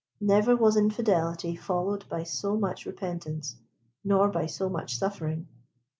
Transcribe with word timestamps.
Never 0.19 0.55
was 0.55 0.77
infidelity 0.77 1.55
followed 1.55 2.09
by 2.09 2.23
so 2.23 2.57
much 2.57 2.87
repentance, 2.87 3.57
nor 4.03 4.29
by 4.29 4.47
so 4.47 4.67
much 4.67 4.97
suffering. 4.97 5.47